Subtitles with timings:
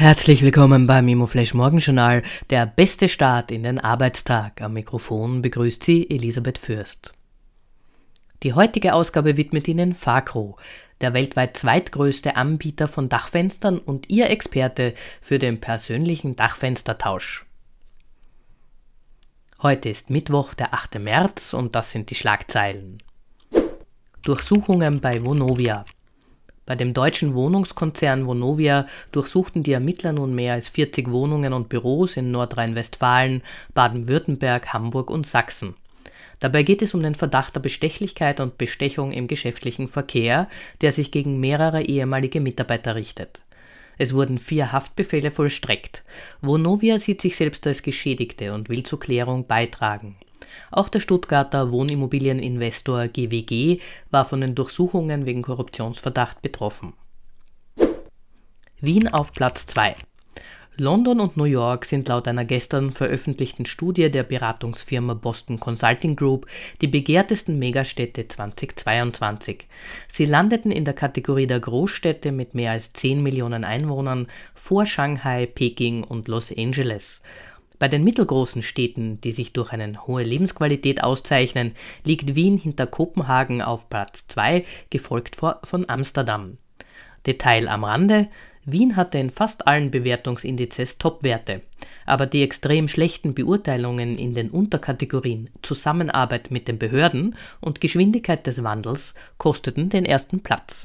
[0.00, 4.62] Herzlich willkommen beim ImoFlash Morgenjournal, der beste Start in den Arbeitstag.
[4.62, 7.12] Am Mikrofon begrüßt Sie Elisabeth Fürst.
[8.42, 10.56] Die heutige Ausgabe widmet Ihnen Facro,
[11.02, 17.44] der weltweit zweitgrößte Anbieter von Dachfenstern und Ihr Experte für den persönlichen Dachfenstertausch.
[19.60, 20.98] Heute ist Mittwoch, der 8.
[20.98, 22.96] März und das sind die Schlagzeilen.
[24.22, 25.84] Durchsuchungen bei Vonovia.
[26.70, 32.16] Bei dem deutschen Wohnungskonzern Vonovia durchsuchten die Ermittler nun mehr als 40 Wohnungen und Büros
[32.16, 33.42] in Nordrhein-Westfalen,
[33.74, 35.74] Baden-Württemberg, Hamburg und Sachsen.
[36.38, 40.48] Dabei geht es um den Verdacht der Bestechlichkeit und Bestechung im geschäftlichen Verkehr,
[40.80, 43.40] der sich gegen mehrere ehemalige Mitarbeiter richtet.
[43.98, 46.04] Es wurden vier Haftbefehle vollstreckt.
[46.40, 50.14] Vonovia sieht sich selbst als Geschädigte und will zur Klärung beitragen.
[50.70, 56.92] Auch der Stuttgarter Wohnimmobilieninvestor GWG war von den Durchsuchungen wegen Korruptionsverdacht betroffen.
[58.80, 59.94] Wien auf Platz 2
[60.80, 66.46] London und New York sind laut einer gestern veröffentlichten Studie der Beratungsfirma Boston Consulting Group
[66.80, 69.66] die begehrtesten Megastädte 2022.
[70.08, 75.44] Sie landeten in der Kategorie der Großstädte mit mehr als 10 Millionen Einwohnern vor Shanghai,
[75.44, 77.20] Peking und Los Angeles.
[77.80, 81.72] Bei den mittelgroßen Städten, die sich durch eine hohe Lebensqualität auszeichnen,
[82.04, 86.58] liegt Wien hinter Kopenhagen auf Platz 2, gefolgt von Amsterdam.
[87.26, 88.28] Detail am Rande:
[88.66, 91.62] Wien hatte in fast allen Bewertungsindizes Topwerte,
[92.04, 98.62] aber die extrem schlechten Beurteilungen in den Unterkategorien Zusammenarbeit mit den Behörden und Geschwindigkeit des
[98.62, 100.84] Wandels kosteten den ersten Platz.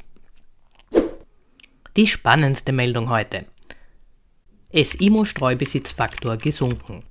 [1.98, 3.46] Die spannendste Meldung heute.
[4.84, 7.04] SIMO-Streubesitzfaktor gesunken.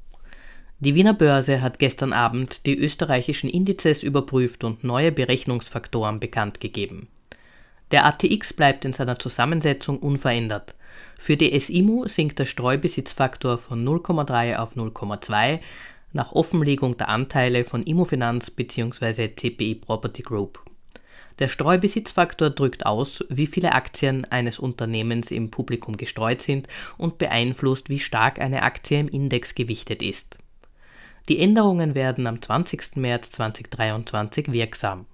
[0.81, 7.09] Die Wiener Börse hat gestern Abend die österreichischen Indizes überprüft und neue Berechnungsfaktoren bekannt gegeben.
[7.91, 10.75] Der ATX bleibt in seiner Zusammensetzung unverändert.
[11.19, 15.61] Für die SIMO sinkt der Streubesitzfaktor von 0,3 auf 0,2
[16.13, 19.29] nach Offenlegung der Anteile von Immofinanz bzw.
[19.35, 20.63] CPI Property Group.
[21.39, 27.89] Der Streubesitzfaktor drückt aus, wie viele Aktien eines Unternehmens im Publikum gestreut sind und beeinflusst,
[27.89, 30.39] wie stark eine Aktie im Index gewichtet ist.
[31.29, 32.97] Die Änderungen werden am 20.
[32.97, 35.07] März 2023 wirksam.